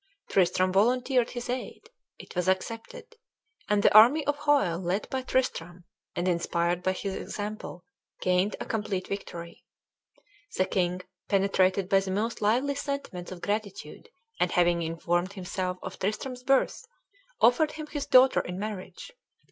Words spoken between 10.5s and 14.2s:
The king, penetrated by the most lively sentiments of gratitude,